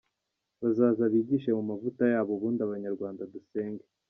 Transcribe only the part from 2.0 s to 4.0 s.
yabo ubundi abanyarwanda dusenge.